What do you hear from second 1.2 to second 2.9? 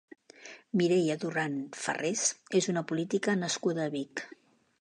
Duran Farrés és una